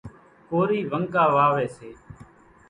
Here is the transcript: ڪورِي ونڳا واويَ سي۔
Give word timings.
ڪورِي 0.49 0.79
ونڳا 0.91 1.23
واويَ 1.35 1.67
سي۔ 1.77 1.89